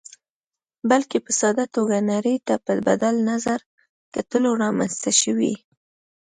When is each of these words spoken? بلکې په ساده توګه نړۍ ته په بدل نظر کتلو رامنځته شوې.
بلکې 0.89 1.17
په 1.25 1.31
ساده 1.39 1.65
توګه 1.75 1.95
نړۍ 2.11 2.37
ته 2.47 2.55
په 2.65 2.73
بدل 2.87 3.15
نظر 3.31 3.59
کتلو 4.15 4.49
رامنځته 4.63 5.11
شوې. 5.21 5.53